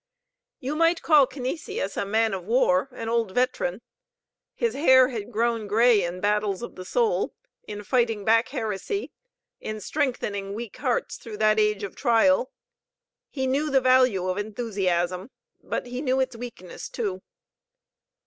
[0.59, 3.83] You might call Canisius a man of war, an old veteran.
[4.55, 7.35] His hair had grown gray in battles of the soul,
[7.67, 9.11] in fighting back heresy,
[9.59, 12.49] in strengthening weak hearts through that age of trial.
[13.29, 15.29] He knew the value of enthusiasm,
[15.61, 17.21] but he knew its weakness, too.